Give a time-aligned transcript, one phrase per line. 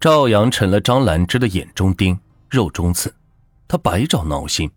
[0.00, 2.16] 赵阳成了张兰芝的眼中钉、
[2.48, 3.12] 肉中刺，
[3.66, 4.70] 他百找挠心，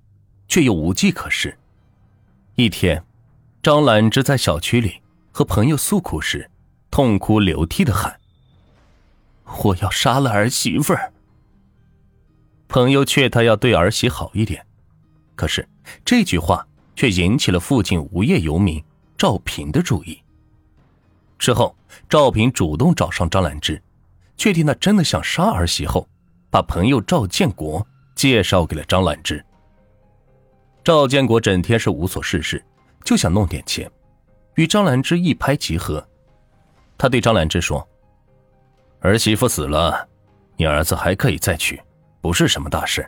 [0.48, 1.56] 却又无计可施。
[2.56, 3.04] 一天，
[3.62, 5.00] 张兰芝在小区里
[5.32, 6.50] 和朋友诉苦时，
[6.90, 8.20] 痛哭流涕的喊
[9.64, 11.14] ：“我要杀了儿媳妇儿。”
[12.68, 14.66] 朋友劝他要对儿媳好一点，
[15.36, 15.70] 可是
[16.04, 18.84] 这句话却引起了附近无业游民
[19.16, 20.20] 赵平的注意。
[21.38, 21.76] 之后，
[22.10, 23.80] 赵平主动找上张兰芝。
[24.42, 26.10] 确定他真的想杀儿媳后，
[26.50, 29.46] 把朋友赵建国介绍给了张兰芝。
[30.84, 32.66] 赵建国整天是无所事事，
[33.06, 33.88] 就想弄点钱，
[34.56, 36.04] 与张兰芝一拍即合。
[36.98, 37.88] 他对张兰芝说
[39.02, 40.10] ：“儿媳妇死了，
[40.58, 41.80] 你儿子还可以再娶，
[42.20, 43.08] 不是什么大事。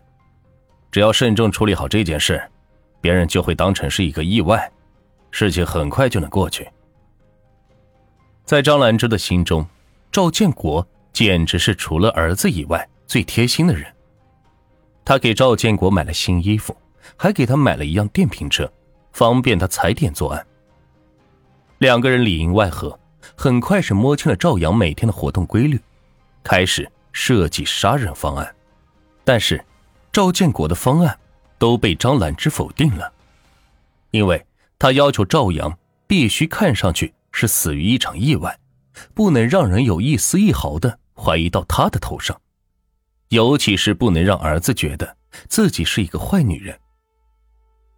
[0.92, 2.40] 只要慎重处理好这件事，
[3.02, 4.72] 别人就会当成是一个意外，
[5.32, 6.70] 事情很快就能过去。”
[8.46, 9.66] 在张兰芝的心中，
[10.12, 10.88] 赵建国。
[11.14, 13.86] 简直是除了儿子以外最贴心的人。
[15.06, 16.76] 他给赵建国买了新衣服，
[17.16, 18.72] 还给他买了一辆电瓶车，
[19.12, 20.46] 方便他踩点作案。
[21.78, 22.98] 两个人里应外合，
[23.36, 25.80] 很快是摸清了赵阳每天的活动规律，
[26.44, 28.56] 开始设计杀人方案。
[29.26, 29.64] 但是，
[30.12, 31.20] 赵建国的方案
[31.58, 33.12] 都被张兰芝否定了，
[34.12, 34.46] 因为
[34.80, 35.78] 他要求赵阳
[36.08, 38.58] 必须看上去是死于一场意外，
[39.14, 41.00] 不能让人有一丝一毫的。
[41.16, 42.40] 怀疑到他的头上，
[43.30, 45.16] 尤其是不能让儿子觉得
[45.48, 46.78] 自己是一个坏女人。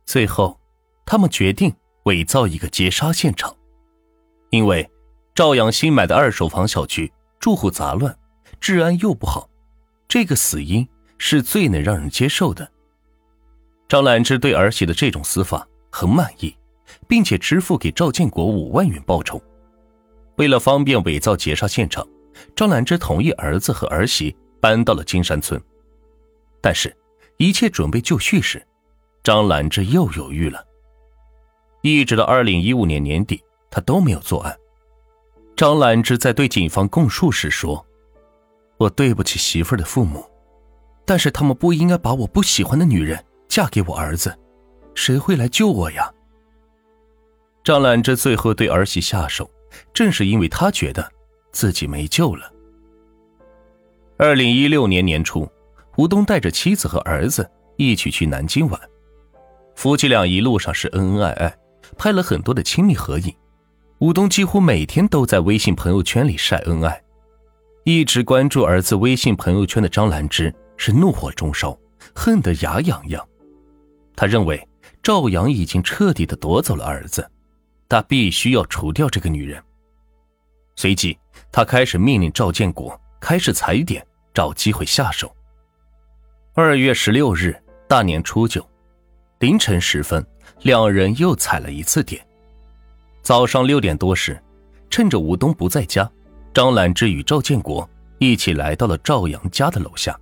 [0.05, 0.59] 最后，
[1.05, 3.55] 他们决定伪造一个劫杀现场，
[4.49, 4.89] 因为
[5.33, 8.15] 赵阳新买的二手房小区住户杂乱，
[8.59, 9.49] 治安又不好，
[10.07, 12.69] 这个死因是最能让人接受的。
[13.87, 16.55] 张兰芝对儿媳的这种死法很满意，
[17.07, 19.41] 并且支付给赵建国五万元报酬。
[20.37, 22.05] 为了方便伪造劫杀现场。
[22.55, 25.61] 张兰芝同意儿子和儿媳搬到了金山村，
[26.61, 26.95] 但是，
[27.37, 28.65] 一切准备就绪时，
[29.23, 30.65] 张兰芝又犹豫了。
[31.81, 34.57] 一直到二零一五年年底，他都没有作案。
[35.55, 37.85] 张兰芝在对警方供述时说
[38.77, 40.25] ：“我对不起媳妇的父母，
[41.05, 44.37] 但是他们不应该把我不喜欢的女人嫁给我儿子，
[44.95, 46.11] 谁会来救我呀？”
[47.63, 49.49] 张兰芝最后对儿媳下手，
[49.93, 51.14] 正是因为她觉得。
[51.55, 52.51] 自己没救了。
[54.17, 55.49] 二零一六年年初，
[55.95, 58.79] 吴东带着妻子和儿子一起去南京玩，
[59.73, 61.57] 夫妻俩一路上是恩恩爱爱，
[61.97, 63.33] 拍了很多的亲密合影。
[63.99, 67.01] 吴东几乎每天都在微信朋友圈里晒恩爱。
[67.85, 71.77] 一直关注儿子微信朋友圈的张兰芝是怒火中烧，
[72.13, 73.25] 恨得牙痒痒。
[74.13, 74.67] 他认为
[75.01, 77.25] 赵阳已经彻底的夺走了儿子，
[77.87, 79.63] 他必须要除掉这个女人。
[80.75, 81.17] 随即。
[81.51, 85.33] 他开始命令赵建国开始踩点，找机会下手。
[86.53, 87.55] 二月十六日，
[87.87, 88.67] 大年初九
[89.39, 90.25] 凌晨时分，
[90.63, 92.21] 两人又踩了一次点。
[93.21, 94.37] 早上六点多时，
[94.89, 96.09] 趁着吴东不在家，
[96.53, 100.19] 张兰芝与赵建国一起来到了赵阳家的楼下。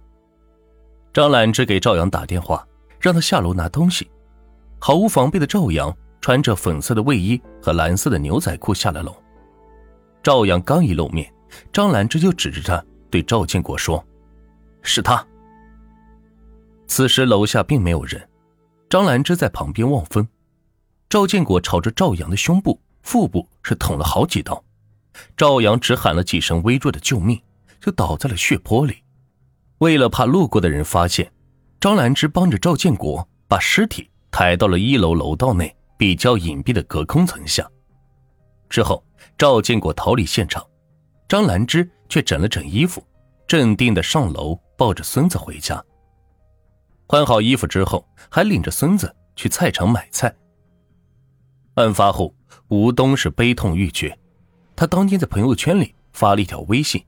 [1.12, 2.64] 张兰芝给赵阳打电话，
[3.00, 4.08] 让他下楼拿东西。
[4.78, 9.16] 毫无防备的赵阳穿着粉色的卫衣和蓝色的牛仔裤下了楼。
[10.23, 11.29] 赵阳刚一露面，
[11.73, 14.03] 张兰芝就指着他对赵建国说
[14.81, 15.23] ：“是他。”
[16.88, 18.25] 此时楼下并没有人，
[18.89, 20.25] 张兰芝在旁边望风。
[21.09, 24.63] 赵建国朝着赵阳的胸部、腹部是捅了好几刀，
[25.35, 27.38] 赵阳只喊了几声微弱的救命，
[27.81, 28.95] 就倒在了血泊里。
[29.79, 31.29] 为了怕路过的人发现，
[31.81, 37.69] 张兰芝帮着赵建国把尸体抬到了一楼楼道内比较隐蔽的隔空层下。
[38.69, 39.03] 之后，
[39.38, 40.66] 赵建国逃离现场，
[41.27, 43.05] 张兰芝却整了整衣服，
[43.47, 45.83] 镇定的上楼抱着孙子回家。
[47.07, 50.33] 换好衣服之后，还领着孙子去菜场买菜。
[51.75, 52.33] 案发后，
[52.69, 54.17] 吴东是悲痛欲绝，
[54.75, 57.03] 他当天在朋友圈里发了一条微信：“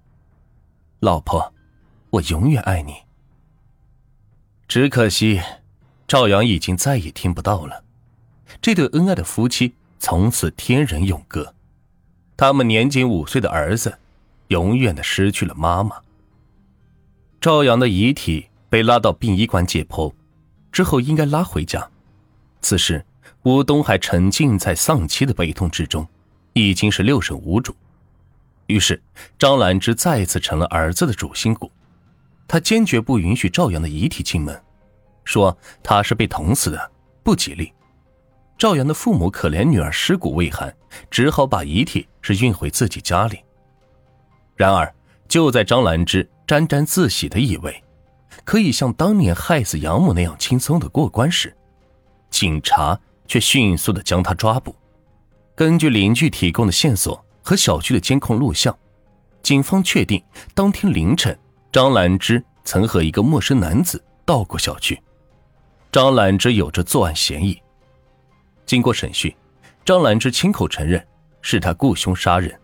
[1.00, 1.54] 老婆，
[2.10, 2.96] 我永远爱你。”
[4.68, 5.40] 只可惜，
[6.08, 7.84] 赵阳已经再也听不到了。
[8.62, 11.55] 这对恩爱的夫妻从此天人永隔。
[12.38, 13.98] 他们年仅五岁的儿子，
[14.50, 15.98] 永远的失去了妈妈。
[17.40, 20.14] 赵阳的遗体被拉到殡仪馆解剖，
[20.72, 21.90] 之后应该拉回家。
[22.62, 23.06] 此时，
[23.44, 26.08] 吴东还沉浸在丧妻的悲痛之中，
[26.54, 27.76] 已经是六神无主。
[28.68, 29.02] 于是，
[29.38, 31.72] 张兰芝再次成了儿子的主心骨。
[32.48, 34.60] 他坚决不允许赵阳的遗体进门，
[35.24, 36.92] 说他是被捅死的，
[37.24, 37.72] 不吉利。
[38.58, 40.74] 赵阳的父母可怜女儿尸骨未寒，
[41.12, 43.40] 只好把遗体是运回自己家里。
[44.56, 44.94] 然而，
[45.28, 47.84] 就在张兰芝沾沾自喜的以为，
[48.46, 51.56] 可以像当年害死养母那样轻松的过关时，
[52.30, 52.98] 警察
[53.28, 54.74] 却迅速的将他抓捕。
[55.54, 58.78] 根据邻居提供的线索和小区的监控录像，
[59.44, 60.24] 警方确定
[60.54, 61.38] 当天凌晨，
[61.74, 64.98] 张兰芝曾和一个陌生男子到过小区。
[65.92, 67.62] 张兰芝有着作案嫌疑。
[68.66, 69.36] 经过审讯，
[69.84, 71.06] 张兰芝亲口承认
[71.42, 72.60] 是他雇凶杀人。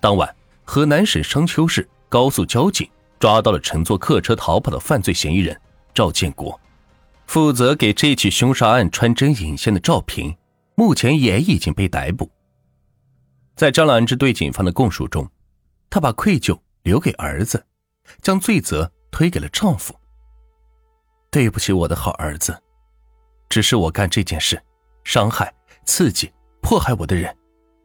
[0.00, 0.34] 当晚，
[0.64, 5.60] 河南省商丘市高速交警抓到了乘坐客车逃跑的犯罪嫌疑人
[5.94, 6.60] 赵建国，
[7.26, 10.36] 负责给这起凶杀案穿针引线的赵平。
[10.74, 12.30] 目前也已经被逮捕。
[13.56, 15.28] 在张兰芝对警方的供述中，
[15.90, 17.66] 她把愧疚留给儿子，
[18.22, 19.92] 将罪责推给了丈夫。
[21.32, 22.56] 对不起，我的好儿子，
[23.48, 24.62] 只是我干这件事，
[25.08, 25.50] 伤害、
[25.86, 27.34] 刺激、迫害我的人，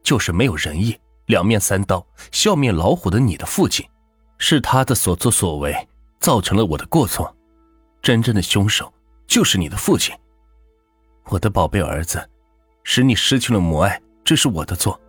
[0.03, 0.93] 就是没有仁义、
[1.27, 3.87] 两面三刀、笑面老虎的你的父亲，
[4.39, 5.73] 是他的所作所为
[6.19, 7.33] 造成了我的过错，
[8.01, 8.93] 真正的凶手
[9.25, 10.13] 就是你的父亲，
[11.29, 12.29] 我的宝贝儿子。
[12.83, 14.99] 使你失去了母爱，这是我的错，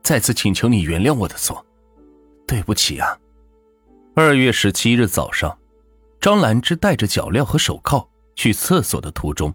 [0.00, 1.66] 再次请求你原谅我的错，
[2.46, 3.18] 对不起啊。
[4.14, 5.58] 二月十七日早上，
[6.20, 9.52] 张兰芝带着脚镣和手铐去厕所的途中，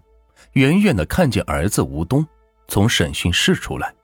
[0.54, 2.26] 远远的看见儿子吴东
[2.68, 3.94] 从审讯室出来。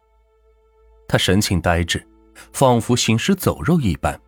[1.09, 2.07] 他神情呆滞，
[2.53, 4.21] 仿佛行尸走肉一般，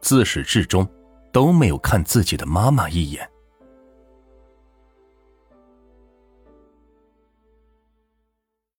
[0.00, 0.88] 自始至终
[1.32, 3.28] 都没有看自己的妈妈一眼。